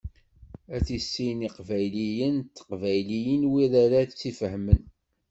Ad 0.75 0.83
tissin 0.87 1.39
iqbayliyen 1.47 2.35
d 2.43 2.47
teqbayliyin 2.55 3.43
wid 3.51 3.73
ara 3.83 3.99
tt-ifehmen. 4.09 4.81